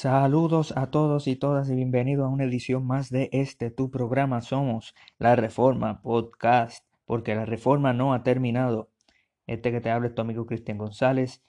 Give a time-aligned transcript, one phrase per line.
[0.00, 4.40] Saludos a todos y todas y bienvenidos a una edición más de este tu programa.
[4.40, 8.88] Somos La Reforma Podcast, porque la reforma no ha terminado.
[9.46, 11.42] Este que te habla es tu amigo Cristian González.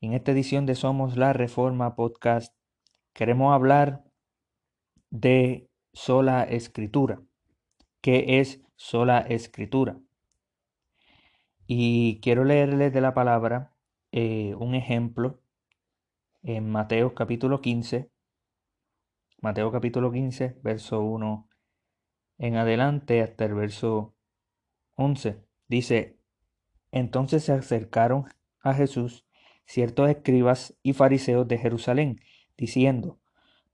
[0.00, 2.52] En esta edición de Somos La Reforma Podcast
[3.12, 4.02] queremos hablar
[5.10, 7.22] de sola escritura.
[8.00, 9.96] ¿Qué es sola escritura?
[11.68, 13.70] Y quiero leerles de la palabra
[14.10, 15.41] eh, un ejemplo
[16.42, 18.10] en Mateo capítulo 15,
[19.40, 21.48] Mateo capítulo 15, verso 1
[22.38, 24.16] en adelante hasta el verso
[24.96, 25.44] 11.
[25.68, 26.18] Dice,
[26.90, 28.24] entonces se acercaron
[28.60, 29.24] a Jesús
[29.64, 32.20] ciertos escribas y fariseos de Jerusalén,
[32.56, 33.20] diciendo,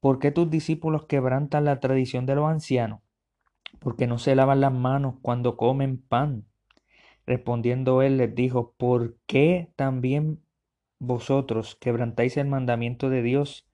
[0.00, 3.00] ¿por qué tus discípulos quebrantan la tradición de los ancianos?
[3.80, 6.46] Porque no se lavan las manos cuando comen pan.
[7.26, 10.42] Respondiendo él les dijo, ¿por qué también
[10.98, 13.66] vosotros quebrantáis el mandamiento de Dios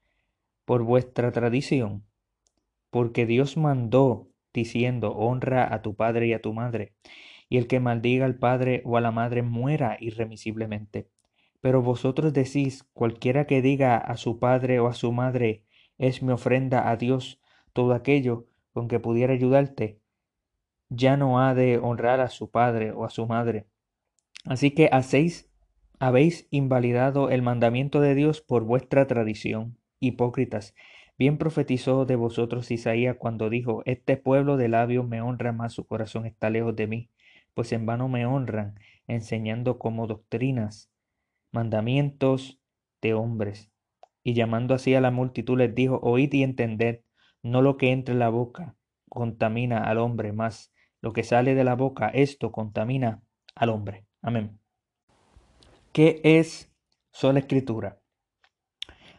[0.64, 2.04] por vuestra tradición,
[2.90, 6.94] porque Dios mandó diciendo, honra a tu padre y a tu madre,
[7.48, 11.08] y el que maldiga al padre o a la madre muera irremisiblemente.
[11.60, 15.64] Pero vosotros decís, cualquiera que diga a su padre o a su madre,
[15.98, 17.40] es mi ofrenda a Dios,
[17.72, 19.98] todo aquello con que pudiera ayudarte,
[20.88, 23.66] ya no ha de honrar a su padre o a su madre.
[24.44, 25.50] Así que hacéis
[25.98, 29.78] habéis invalidado el mandamiento de Dios por vuestra tradición.
[30.00, 30.74] Hipócritas,
[31.18, 35.86] bien profetizó de vosotros Isaías cuando dijo, Este pueblo de labios me honra, mas su
[35.86, 37.10] corazón está lejos de mí,
[37.54, 38.74] pues en vano me honran,
[39.06, 40.90] enseñando como doctrinas
[41.52, 42.60] mandamientos
[43.00, 43.70] de hombres.
[44.22, 47.00] Y llamando así a la multitud les dijo, Oíd y entended,
[47.42, 48.76] no lo que entre en la boca
[49.08, 53.22] contamina al hombre, mas lo que sale de la boca, esto contamina
[53.54, 54.06] al hombre.
[54.22, 54.58] Amén.
[55.94, 56.74] ¿Qué es
[57.12, 58.00] sola escritura?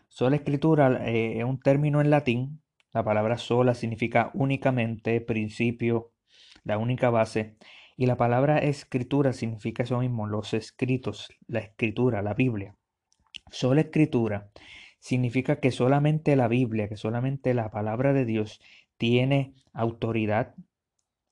[0.09, 2.61] Sola escritura eh, es un término en latín.
[2.91, 6.11] La palabra sola significa únicamente, principio,
[6.65, 7.55] la única base.
[7.95, 12.75] Y la palabra escritura significa eso mismo, los escritos, la escritura, la Biblia.
[13.49, 14.51] Sola escritura
[14.99, 18.59] significa que solamente la Biblia, que solamente la palabra de Dios
[18.97, 20.55] tiene autoridad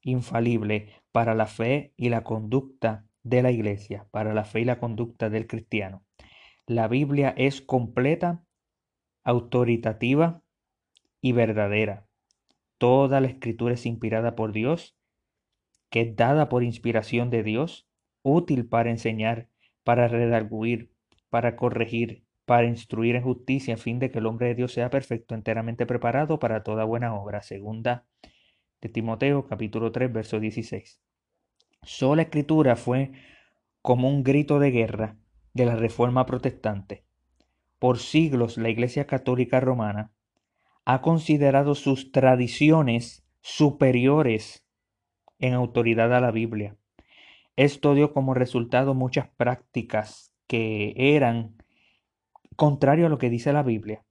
[0.04, 4.80] infalible para la fe y la conducta de la Iglesia para la fe y la
[4.80, 6.04] conducta del cristiano.
[6.68, 8.44] La Biblia es completa,
[9.24, 10.44] autoritativa
[11.22, 12.08] y verdadera.
[12.78, 14.98] Toda la escritura es inspirada por Dios,
[15.90, 17.88] que es dada por inspiración de Dios,
[18.24, 19.50] útil para enseñar,
[19.84, 20.92] para redarguir,
[21.30, 24.90] para corregir, para instruir en justicia, a fin de que el hombre de Dios sea
[24.90, 27.42] perfecto, enteramente preparado para toda buena obra.
[27.42, 28.06] Segunda
[28.82, 31.00] de Timoteo, capítulo 3, verso 16.
[31.84, 33.12] Sola escritura fue
[33.82, 35.18] como un grito de guerra
[35.54, 37.04] de la Reforma protestante.
[37.78, 40.12] Por siglos la Iglesia Católica Romana
[40.86, 44.66] ha considerado sus tradiciones superiores
[45.40, 46.78] en autoridad a la Biblia.
[47.58, 51.58] Esto dio como resultado muchas prácticas que eran
[52.56, 54.06] contrario a lo que dice la Biblia.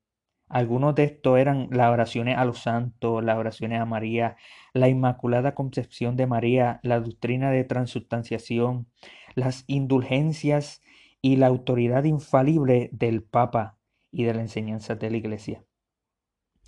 [0.52, 4.36] Algunos de estos eran las oraciones a los santos, las oraciones a María,
[4.74, 8.86] la Inmaculada Concepción de María, la doctrina de transustanciación,
[9.34, 10.82] las indulgencias
[11.22, 13.78] y la autoridad infalible del Papa
[14.10, 15.64] y de la enseñanza de la Iglesia.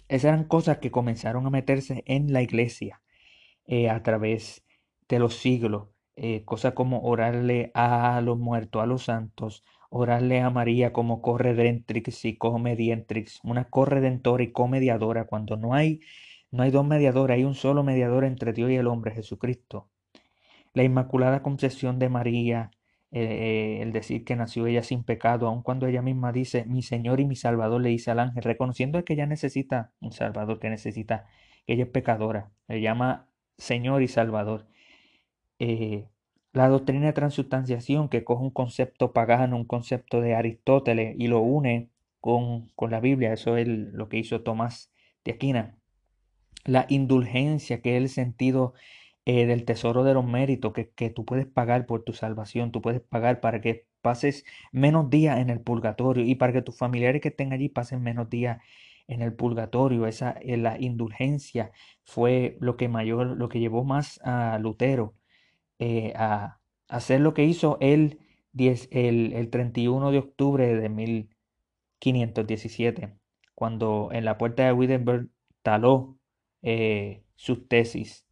[0.09, 3.03] Esas eran cosas que comenzaron a meterse en la Iglesia
[3.67, 4.65] eh, a través
[5.11, 9.63] de los siglos, eh, cosas como orarle a los muertos, a los santos,
[9.97, 16.01] orarle a María como corredentrix y comedientrix, una corredentora y comediadora, cuando no hay,
[16.51, 19.89] no hay dos mediadores, hay un solo mediador entre Dios y el hombre, Jesucristo.
[20.73, 22.73] La Inmaculada Concepción de María,
[23.13, 27.21] eh, el decir que nació ella sin pecado, aun cuando ella misma dice, mi Señor
[27.21, 31.27] y mi Salvador, le dice al ángel, reconociendo que ella necesita un Salvador, que necesita,
[31.67, 33.29] que ella es pecadora, le llama
[33.59, 34.67] Señor y Salvador.
[35.61, 36.09] Eh,
[36.55, 41.41] la doctrina de transustanciación que coge un concepto pagano, un concepto de Aristóteles y lo
[41.41, 41.91] une
[42.21, 44.93] con, con la Biblia, eso es lo que hizo Tomás
[45.25, 45.77] de Aquina.
[46.65, 48.75] La indulgencia, que es el sentido
[49.27, 52.81] eh, del tesoro de los méritos que, que tú puedes pagar por tu salvación, tú
[52.83, 57.21] puedes pagar para que pases menos días en el purgatorio y para que tus familiares
[57.21, 58.61] que estén allí pasen menos días
[59.09, 60.07] en el purgatorio.
[60.07, 61.73] Esa, eh, la indulgencia
[62.05, 65.15] fue lo que mayor, lo que llevó más a Lutero
[65.79, 68.21] eh, a hacer lo que hizo él
[68.57, 73.17] el, el 31 de octubre de 1517,
[73.55, 75.29] cuando en la puerta de Wittenberg
[75.63, 76.19] taló
[76.63, 78.27] eh, sus tesis.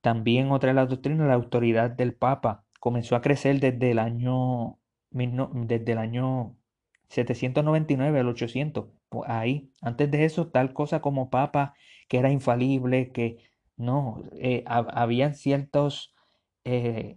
[0.00, 4.78] También otra de las doctrinas, la autoridad del Papa, comenzó a crecer desde el año,
[5.10, 6.56] desde el año
[7.08, 8.86] 799 al 800.
[9.08, 11.74] Pues ahí, antes de eso, tal cosa como Papa,
[12.08, 13.38] que era infalible, que
[13.76, 16.14] no, eh, habían ciertos,
[16.64, 17.16] eh,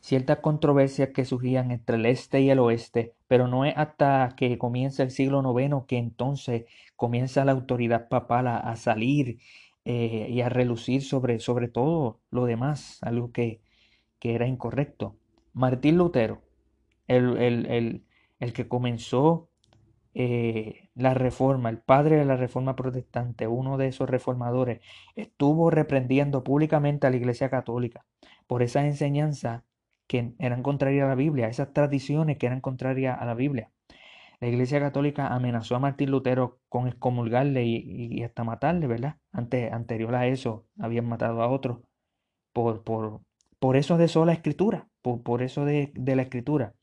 [0.00, 4.58] ciertas controversias que surgían entre el este y el oeste, pero no es hasta que
[4.58, 6.64] comienza el siglo IX que entonces
[6.96, 9.38] comienza la autoridad papal a, salir
[9.84, 13.60] eh, y a relucir sobre, sobre todo lo demás, algo que,
[14.18, 15.16] que era incorrecto.
[15.54, 16.42] Martín Lutero,
[17.08, 18.04] el, el,
[18.40, 19.48] el que comenzó
[20.18, 24.80] eh, la reforma, el padre de la reforma protestante, uno de esos reformadores,
[25.14, 28.06] estuvo reprendiendo públicamente a la Iglesia Católica
[28.46, 29.64] por esas enseñanzas
[30.06, 33.70] que eran contrarias a la Biblia, esas tradiciones que eran contrarias a la Biblia.
[34.40, 39.16] La Iglesia Católica amenazó a Martín Lutero con excomulgarle y, hasta matarle, ¿verdad?
[39.32, 41.80] Antes, anterior a eso, habían matado a otros
[42.54, 43.20] por, por,
[43.58, 46.74] por eso de sola escritura, por, por eso de, de la escritura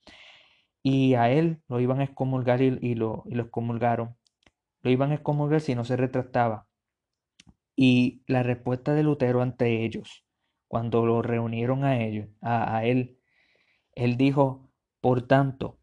[0.83, 4.17] y a él lo iban a excomulgar y, lo, y excomulgaron.
[4.81, 6.67] Lo iban a excomulgar si no se retractaba.
[7.75, 10.25] Y la respuesta de Lutero ante ellos,
[10.67, 13.17] cuando lo reunieron a ellos, a, a él,
[13.95, 14.69] él dijo,
[14.99, 15.79] por tanto,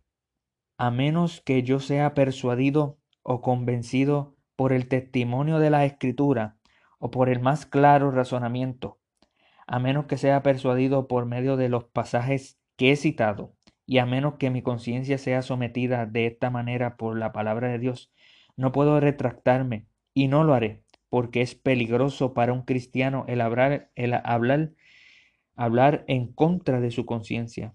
[0.76, 6.58] a menos que yo sea persuadido o convencido por el testimonio de la escritura
[6.98, 9.00] o por el más claro razonamiento,
[9.66, 13.54] a menos que sea persuadido por medio de los pasajes que he citado,
[13.90, 17.80] y a menos que mi conciencia sea sometida de esta manera por la palabra de
[17.80, 18.12] Dios,
[18.56, 23.90] no puedo retractarme y no lo haré, porque es peligroso para un cristiano el hablar,
[24.22, 24.70] hablar,
[25.56, 27.74] hablar en contra de su conciencia.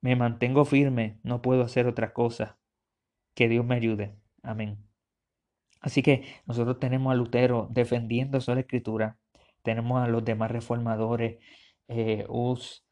[0.00, 2.58] Me mantengo firme, no puedo hacer otra cosa.
[3.34, 4.16] Que Dios me ayude.
[4.42, 4.78] Amén.
[5.80, 9.18] Así que nosotros tenemos a Lutero defendiendo la escritura,
[9.62, 11.38] tenemos a los demás reformadores,
[11.86, 12.84] eh, Us,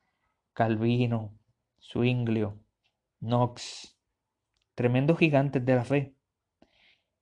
[0.53, 1.37] Calvino,
[1.91, 2.59] Zwinglio,
[3.21, 3.97] Knox,
[4.75, 6.15] tremendos gigantes de la fe,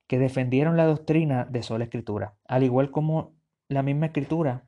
[0.07, 3.35] que defendieron la doctrina de sola escritura, al igual como
[3.67, 4.67] la misma escritura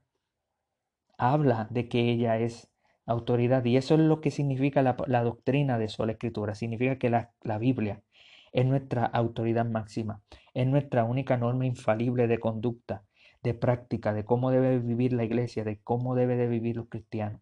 [1.18, 2.70] habla de que ella es
[3.06, 7.32] autoridad y eso es lo que significa la, doctrina de sola escritura, significa que la,
[7.42, 8.04] la Biblia
[8.52, 10.22] es nuestra autoridad máxima,
[10.54, 13.04] es nuestra única norma infalible de conducta,
[13.44, 17.42] de práctica, de cómo debe vivir la iglesia, de cómo debe de vivir los cristianos.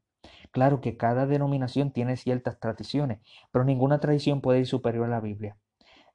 [0.56, 3.20] Claro que cada denominación tiene ciertas tradiciones,
[3.52, 5.58] pero ninguna tradición puede ir superior a la Biblia.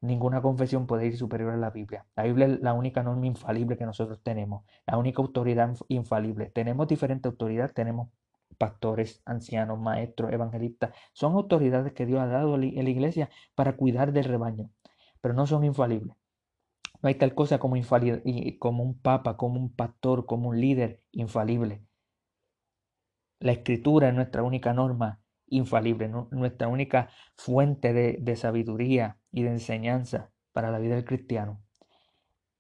[0.01, 2.07] Ninguna confesión puede ir superior a la Biblia.
[2.17, 6.47] La Biblia es la única norma infalible que nosotros tenemos, la única autoridad infalible.
[6.47, 8.09] Tenemos diferente autoridad, tenemos
[8.57, 10.97] pastores, ancianos, maestros, evangelistas.
[11.13, 14.71] Son autoridades que Dios ha dado en la iglesia para cuidar del rebaño,
[15.21, 16.17] pero no son infalibles.
[17.03, 21.85] No hay tal cosa como un papa, como un pastor, como un líder infalible.
[23.41, 30.31] La escritura es nuestra única norma infalible, nuestra única fuente de, sabiduría y de enseñanza
[30.53, 31.63] para la vida del cristiano.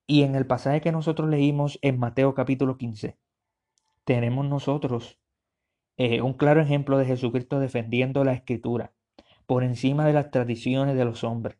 [0.06, 3.19] Y en el pasaje que nosotros leímos en Mateo capítulo 15,
[4.05, 5.21] tenemos nosotros
[5.99, 8.93] eh, un claro ejemplo de Jesucristo defendiendo la escritura
[9.47, 11.59] por encima de las tradiciones de los hombres.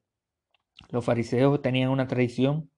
[0.89, 2.71] Los fariseos tenían una tradición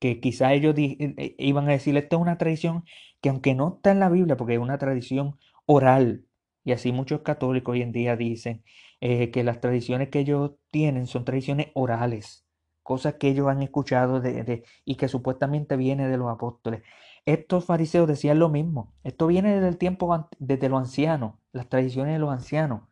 [0.00, 2.84] que quizá ellos eh, eh, iban a decir, esto es una tradición
[3.20, 6.24] que aunque no está en la Biblia, porque es una tradición oral,
[6.64, 8.64] y así muchos católicos hoy en día dicen
[9.00, 12.46] eh, que las tradiciones que ellos tienen son tradiciones orales,
[12.82, 16.82] cosas que ellos han escuchado de, y que supuestamente viene de los apóstoles.
[17.26, 18.94] Estos fariseos decían lo mismo.
[19.04, 22.82] Esto viene desde el tiempo, desde los ancianos, las tradiciones de los ancianos,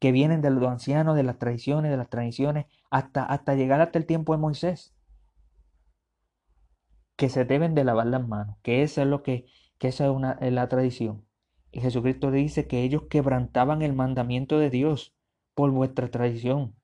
[0.00, 3.98] que vienen de los ancianos, de las tradiciones, de las tradiciones, hasta, hasta llegar hasta
[3.98, 4.94] el tiempo de Moisés
[7.16, 9.46] que se deben de lavar las manos, que eso es lo que,
[9.78, 11.26] que esa es, una, la tradición.
[11.70, 15.14] Y Jesucristo dice que ellos quebrantaban el mandamiento de Dios
[15.54, 16.76] por vuestra tradición.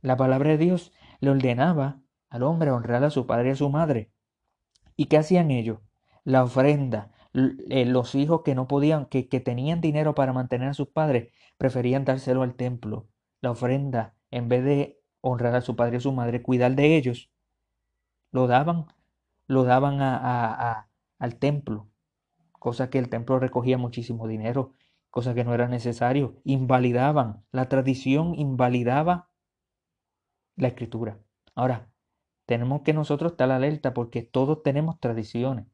[0.00, 3.70] La palabra de Dios le ordenaba al hombre honrar a su padre y a su
[3.70, 4.10] madre.
[4.96, 5.78] ¿Y qué hacían ellos?
[6.24, 7.12] La ofrenda.
[7.32, 11.32] Eh, los hijos que no podían, que, que tenían dinero para mantener a sus padres,
[11.58, 13.08] preferían dárselo al templo.
[13.40, 16.96] La ofrenda, en vez de honrar a su padre y a su madre, cuidar de
[16.96, 17.30] ellos,
[18.34, 18.86] lo daban,
[19.46, 21.88] lo daban a, al templo,
[22.50, 24.72] cosa que el templo recogía muchísimo dinero,
[25.08, 29.30] cosa que no era necesario, invalidaban, la tradición invalidaba
[30.56, 31.20] la escritura.
[31.54, 31.92] Ahora,
[32.44, 35.66] tenemos que nosotros estar alerta porque todos tenemos tradiciones,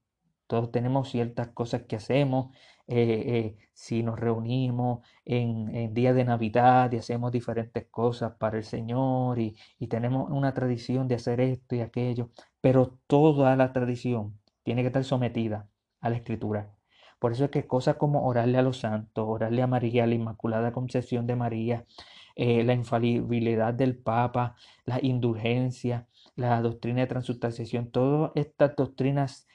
[0.47, 2.55] todos tenemos ciertas cosas que hacemos,
[2.93, 8.59] eh, eh, si nos reunimos en, en días de Navidad y hacemos diferentes cosas para
[8.59, 9.57] el Señor y,
[9.89, 12.31] tenemos una tradición de hacer esto y aquello,
[12.61, 15.69] pero toda la tradición tiene que estar sometida
[16.01, 16.75] a la escritura.
[17.21, 20.73] Por eso es que cosas como orarle a los santos, orarle a María, la Inmaculada
[20.73, 21.87] Concepción de María,
[22.35, 29.47] eh, la infalibilidad del Papa, la indulgencia, la doctrina de transubstanciación, todas estas doctrinas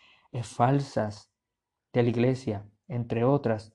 [0.44, 1.32] falsas
[1.94, 3.74] de la iglesia, entre otras,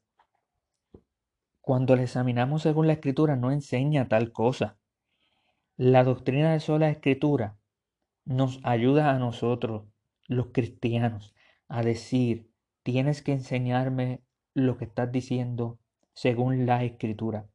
[1.61, 4.77] cuando la examinamos según la escritura no enseña tal cosa.
[5.77, 7.57] La doctrina de sola escritura
[8.25, 9.85] nos ayuda a nosotros,
[10.27, 11.35] los cristianos,
[11.69, 12.51] a decir,
[12.83, 14.23] tienes que enseñarme
[14.55, 15.79] lo que estás diciendo
[16.13, 17.47] según la escritura.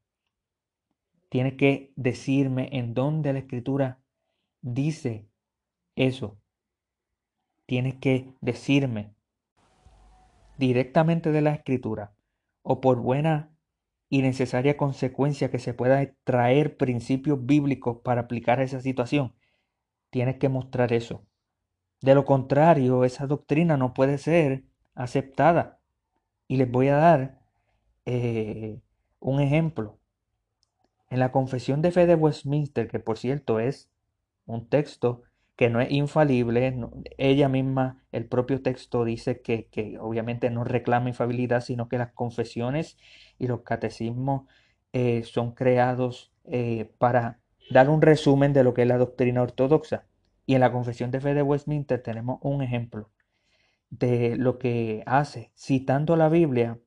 [1.30, 4.00] Tienes que decirme en dónde la escritura
[4.62, 5.28] dice
[5.96, 6.38] eso.
[7.66, 9.14] Tienes que decirme
[10.58, 12.14] directamente de la escritura
[12.62, 13.52] o por buena
[14.10, 19.36] y necesaria consecuencia que se pueda extraer principios bíblicos para aplicar a esa situación.
[20.10, 21.26] Tienes que mostrar eso.
[22.02, 25.80] De lo contrario, esa doctrina no puede ser aceptada.
[26.48, 27.40] Y les voy a dar
[28.06, 28.80] eh,
[29.20, 30.00] un ejemplo.
[31.10, 33.90] En la Confesión de Fe de Westminster, que por cierto es
[34.46, 35.24] un texto
[35.56, 36.78] que no es infalible,
[37.18, 42.12] ella misma, el propio texto dice que, que, obviamente no reclama infalibilidad, sino que las
[42.12, 42.98] confesiones
[43.40, 44.44] y los catecismos
[44.92, 50.06] eh, son creados eh, para dar un resumen de lo que es la doctrina ortodoxa.
[50.46, 53.10] Y en la Confesión de Fe de Westminster tenemos un ejemplo
[53.90, 56.80] de lo que hace, citando la Biblia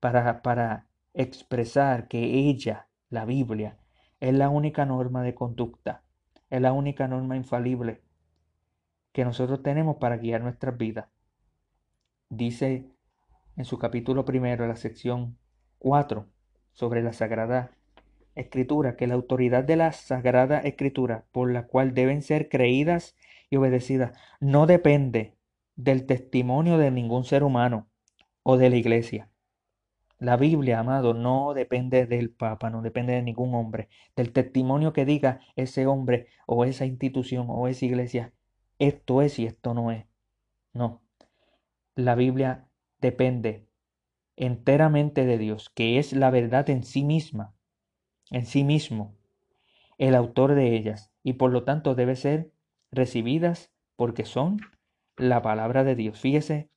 [0.00, 3.78] para, para expresar que ella, la Biblia,
[4.20, 6.04] es la única norma de conducta,
[6.52, 8.02] es la única norma infalible
[9.12, 11.06] que nosotros tenemos para guiar nuestras vidas.
[12.28, 12.90] Dice
[13.56, 15.38] en su capítulo primero, la sección
[15.78, 16.28] 4,
[16.72, 17.70] sobre la Sagrada
[18.34, 23.16] Escritura, que la autoridad de la Sagrada Escritura, por la cual deben ser creídas
[23.48, 25.38] y obedecidas, no depende
[25.76, 27.88] del testimonio de ningún ser humano
[28.42, 29.30] o de la iglesia.
[30.22, 35.04] La Biblia, amado, no depende del Papa, no depende de ningún hombre, del testimonio que
[35.04, 38.32] diga ese hombre o esa institución o esa iglesia,
[38.78, 40.06] esto es y esto no es.
[40.72, 41.02] No,
[41.96, 42.68] la Biblia
[43.00, 43.66] depende
[44.36, 47.56] enteramente de Dios, que es la verdad en sí misma,
[48.30, 49.16] en sí mismo,
[49.98, 52.52] el autor de ellas, y por lo tanto debe ser
[52.92, 54.60] recibidas porque son
[55.16, 56.20] la palabra de Dios.
[56.20, 56.70] Fíjese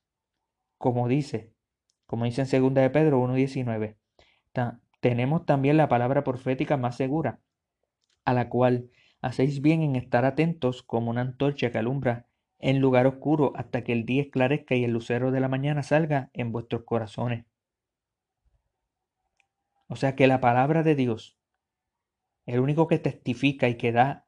[0.78, 1.54] como dice,
[2.06, 3.96] como dice en 2 de Pedro 1.19,
[5.00, 7.40] tenemos también la palabra profética más segura,
[8.24, 12.26] a la cual hacéis bien en estar atentos como una antorcha que alumbra
[12.58, 16.30] en lugar oscuro hasta que el día esclarezca y el lucero de la mañana salga
[16.32, 17.44] en vuestros corazones.
[19.88, 21.38] O sea que la palabra de Dios,
[22.46, 24.26] el único que testifica y que da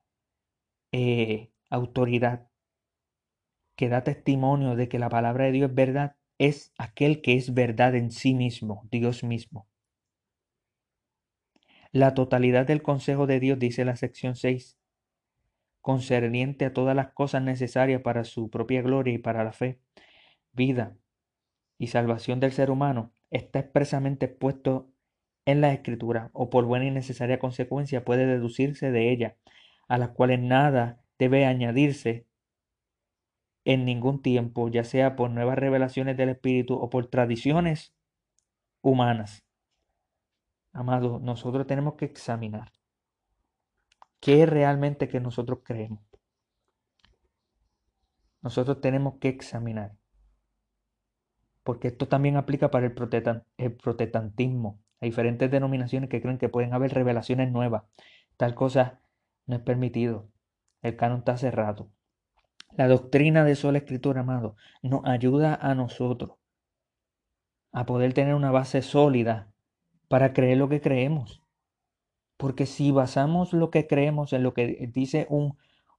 [0.92, 2.48] eh, autoridad,
[3.76, 7.52] que da testimonio de que la palabra de Dios es verdad, es aquel que es
[7.52, 9.66] verdad en sí mismo, Dios mismo.
[11.90, 14.78] La totalidad del consejo de Dios, dice la sección 6,
[15.80, 19.80] concerniente a todas las cosas necesarias para su propia gloria y para la fe,
[20.52, 20.96] vida
[21.78, 24.92] y salvación del ser humano, está expresamente expuesto
[25.44, 29.36] en la escritura o por buena y necesaria consecuencia puede deducirse de ella,
[29.88, 32.27] a las cuales nada debe añadirse
[33.68, 37.94] en ningún tiempo, ya sea por nuevas revelaciones del Espíritu o por tradiciones
[38.80, 39.44] humanas.
[40.72, 42.72] Amado, nosotros tenemos que examinar
[44.20, 46.00] qué es realmente que nosotros creemos.
[48.40, 49.98] Nosotros tenemos que examinar.
[51.62, 54.80] Porque esto también aplica para el, protestantismo.
[55.02, 57.82] Hay diferentes denominaciones que creen que pueden haber revelaciones nuevas.
[58.38, 59.02] Tal cosa
[59.44, 60.30] no es permitido.
[60.80, 61.90] El canon está cerrado.
[62.76, 66.32] La doctrina de sola escritura, amado, nos ayuda a nosotros
[67.72, 69.52] a poder tener una base sólida
[70.08, 71.42] para creer lo que creemos.
[72.36, 75.58] Porque si basamos lo que creemos en lo que dice un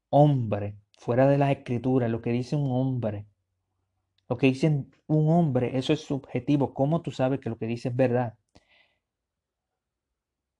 [0.10, 3.26] hombre, fuera de la escritura, lo que dice un hombre,
[4.30, 6.74] lo que dice un hombre, eso es subjetivo.
[6.74, 8.36] ¿Cómo tú sabes que lo que dice es verdad?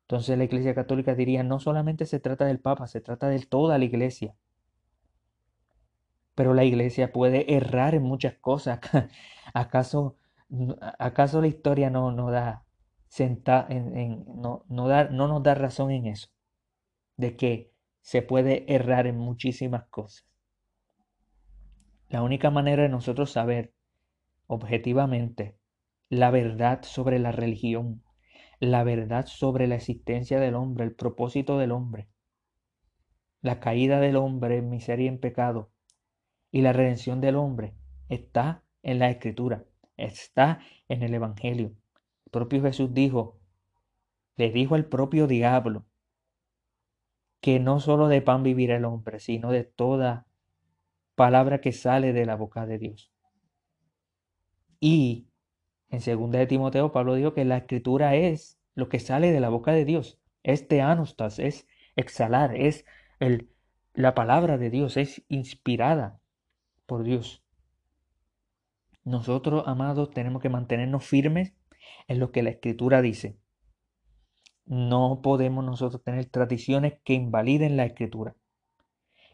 [0.04, 3.78] Entonces la Iglesia Católica diría, no solamente se trata del Papa, se trata de toda
[3.78, 4.36] la Iglesia.
[6.40, 8.80] Pero la Iglesia puede errar en muchas cosas.
[9.54, 10.16] ¿Acaso,
[10.98, 12.64] acaso la historia no, no da
[13.10, 16.30] senta, en, no, no, no nos da razón en eso?
[17.18, 20.26] De que se puede errar en muchísimas cosas.
[22.08, 23.74] La única manera de nosotros saber
[24.48, 25.58] objetivamente
[26.08, 28.02] la verdad sobre la religión
[28.62, 32.08] la verdad sobre la existencia del hombre, el propósito del hombre,
[33.42, 35.74] la caída del hombre en miseria y en pecado
[36.52, 37.74] y la redención del hombre
[38.08, 39.66] está en la escritura,
[39.98, 41.74] está en el Evangelio.
[42.26, 43.40] El propio Jesús dijo,
[44.36, 45.86] le dijo al propio diablo,
[47.42, 50.26] que no solo de pan vivirá el hombre, sino de toda
[51.16, 53.12] palabra que sale de la boca de Dios.
[54.80, 55.28] Y
[55.90, 59.50] en 2 de Timoteo, Pablo dijo que la escritura es lo que sale de la
[59.50, 60.20] boca de Dios.
[60.44, 62.86] Es teanostas, es exhalar, es
[63.20, 63.50] el,
[63.94, 66.20] la palabra de Dios, es inspirada
[66.90, 67.42] por Dios.
[69.06, 71.54] Nosotros, amados, tenemos que mantenernos firmes
[72.10, 73.38] en lo que la escritura dice.
[74.66, 78.36] No podemos nosotros tener tradiciones que invaliden la escritura.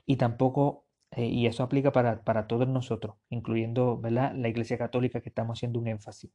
[0.05, 4.33] Y tampoco, eh, y eso aplica para, para, todos nosotros, incluyendo ¿verdad?
[4.35, 6.31] la Iglesia Católica que estamos haciendo un énfasis.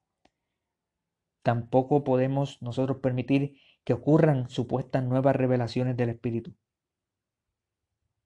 [1.42, 6.54] Tampoco podemos nosotros permitir que ocurran supuestas nuevas revelaciones del Espíritu.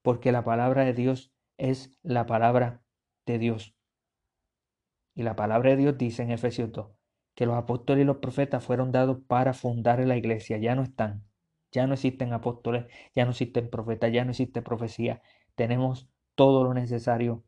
[0.02, 2.83] Porque la palabra de Dios es la palabra
[3.26, 3.74] de Dios.
[5.14, 6.88] Y la palabra de Dios dice en Efesios 2
[7.34, 10.58] que los apóstoles y los profetas fueron dados para fundar la iglesia.
[10.58, 11.24] Ya no están.
[11.72, 15.22] Ya no existen apóstoles, ya no existen profetas, ya no existe profecía.
[15.56, 17.44] Tenemos todo lo necesario,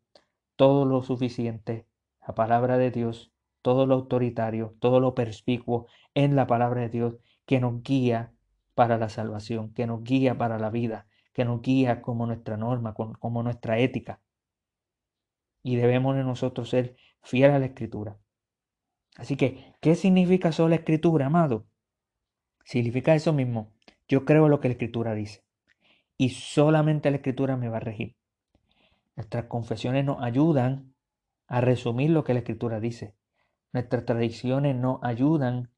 [0.57, 1.87] todo lo suficiente.
[2.27, 7.17] La palabra de Dios, todo lo autoritario, todo lo perspicuo en la palabra de Dios
[7.47, 8.33] que nos guía
[8.75, 12.95] para la salvación, que nos guía para la vida, que nos guía como nuestra norma,
[12.95, 14.21] como nuestra ética.
[15.67, 16.95] Y debemos de nosotros ser
[17.25, 18.17] fieles a la escritura.
[19.17, 21.67] Así que, ¿qué significa sola escritura, amado?
[22.65, 23.73] Significa eso mismo.
[24.07, 25.45] Yo creo lo que la escritura dice.
[26.17, 28.15] Y solamente la escritura me va a regir.
[29.17, 30.95] Nuestras confesiones nos ayudan
[31.49, 33.17] a resumir lo que la escritura dice.
[33.73, 35.73] Nuestras tradiciones nos ayudan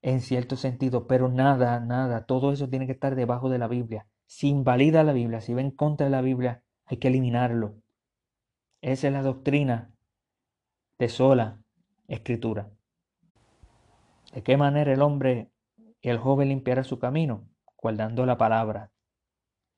[0.00, 4.06] en cierto sentido, pero nada, nada, todo eso tiene que estar debajo de la Biblia.
[4.24, 7.81] Si invalida la Biblia, si va en contra de la Biblia, hay que eliminarlo.
[8.82, 9.94] Esa es la doctrina
[10.98, 11.62] de sola
[12.08, 12.68] escritura.
[14.32, 15.52] ¿De qué manera el hombre
[16.00, 17.48] y el joven limpiará su camino?
[17.76, 18.90] Guardando la palabra.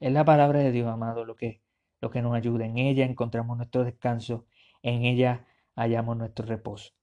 [0.00, 1.62] Es la palabra de Dios, amado, lo que,
[2.00, 2.64] lo que nos ayuda.
[2.64, 4.46] En ella encontramos nuestro descanso,
[4.82, 6.94] en ella hallamos nuestro reposo.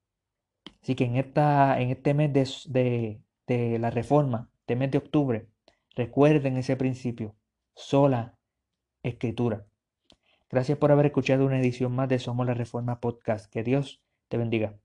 [0.81, 5.47] Así que en, esta, en este mes de, de la reforma, este mes de octubre,
[5.95, 7.35] recuerden ese principio,
[7.75, 8.39] sola
[9.03, 9.67] escritura.
[10.51, 13.51] Gracias por haber escuchado una edición más de Somos la Reforma Podcast.
[13.51, 14.77] Que Dios te bendiga.